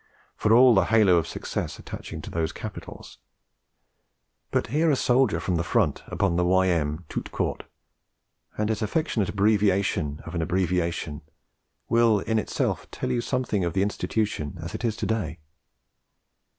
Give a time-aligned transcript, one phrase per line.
[0.35, 3.19] for all the halo of success attaching to those capitals;
[4.49, 7.65] but hear a soldier from the front upon the 'Y.M.' tout court,
[8.57, 11.21] and his affectionate abbreviation of an abbreviation
[11.87, 15.37] will in itself tell you something of the institution as it is to day.